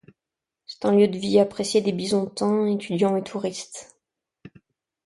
[0.65, 3.99] C'est un lieu de vie apprécié des Bisontins, étudiants et touristes.